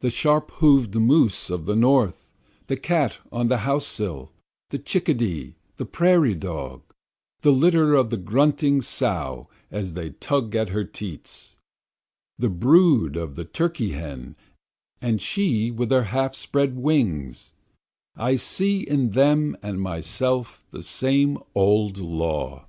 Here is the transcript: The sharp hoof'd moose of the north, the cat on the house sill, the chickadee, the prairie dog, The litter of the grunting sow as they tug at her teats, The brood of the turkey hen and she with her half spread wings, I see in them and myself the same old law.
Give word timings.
The 0.00 0.10
sharp 0.10 0.50
hoof'd 0.54 0.96
moose 0.96 1.48
of 1.48 1.66
the 1.66 1.76
north, 1.76 2.32
the 2.66 2.76
cat 2.76 3.20
on 3.30 3.46
the 3.46 3.58
house 3.58 3.86
sill, 3.86 4.32
the 4.70 4.78
chickadee, 4.80 5.54
the 5.76 5.84
prairie 5.86 6.34
dog, 6.34 6.82
The 7.42 7.52
litter 7.52 7.94
of 7.94 8.10
the 8.10 8.16
grunting 8.16 8.80
sow 8.80 9.48
as 9.70 9.94
they 9.94 10.10
tug 10.10 10.56
at 10.56 10.70
her 10.70 10.82
teats, 10.82 11.58
The 12.38 12.48
brood 12.48 13.14
of 13.14 13.36
the 13.36 13.44
turkey 13.44 13.92
hen 13.92 14.34
and 15.00 15.20
she 15.22 15.70
with 15.70 15.92
her 15.92 16.02
half 16.10 16.34
spread 16.34 16.76
wings, 16.76 17.54
I 18.16 18.34
see 18.34 18.80
in 18.80 19.10
them 19.10 19.56
and 19.62 19.80
myself 19.80 20.64
the 20.72 20.82
same 20.82 21.38
old 21.54 21.98
law. 21.98 22.66